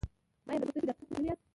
ایا 0.47 0.59
د 0.59 0.63
پوستکي 0.67 0.87
ډاکټر 0.89 1.05
ته 1.07 1.13
تللي 1.15 1.27
یاست؟ 1.29 1.41